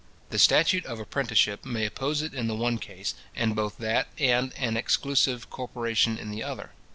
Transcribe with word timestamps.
The 0.31 0.39
statute 0.39 0.83
of 0.87 0.99
apprenticeship 0.99 1.63
may 1.63 1.85
oppose 1.85 2.23
it 2.23 2.33
in 2.33 2.47
the 2.47 2.55
one 2.55 2.79
case, 2.79 3.13
and 3.35 3.55
both 3.55 3.77
that 3.77 4.07
and 4.17 4.51
an 4.57 4.75
exclusive 4.75 5.51
corporation 5.51 6.17
in 6.17 6.31
the 6.31 6.41
other. 6.41 6.71